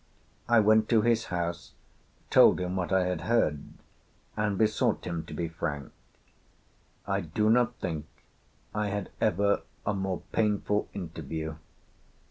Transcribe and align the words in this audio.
I 0.49 0.59
went 0.61 0.89
to 0.89 1.03
his 1.03 1.25
house, 1.25 1.73
told 2.31 2.59
him 2.59 2.75
what 2.75 2.91
I 2.91 3.05
had 3.05 3.21
heard, 3.21 3.65
and 4.35 4.57
besought 4.57 5.05
him 5.05 5.23
to 5.27 5.33
be 5.35 5.47
frank. 5.47 5.91
I 7.05 7.21
do 7.21 7.51
not 7.51 7.75
think 7.75 8.07
I 8.73 8.87
had 8.87 9.11
ever 9.21 9.61
a 9.85 9.93
more 9.93 10.23
painful 10.31 10.89
interview. 10.95 11.55